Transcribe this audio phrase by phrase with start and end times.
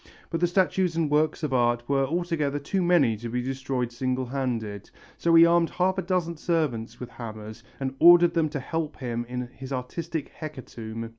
[0.31, 4.25] But the statues and works of art were altogether too many to be destroyed single
[4.25, 8.97] handed, so he armed half a dozen servants with hammers and ordered them to help
[8.97, 11.07] him in his artistic hecatomb.